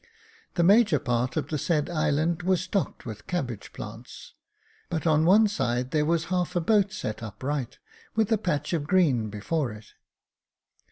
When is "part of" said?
0.97-1.49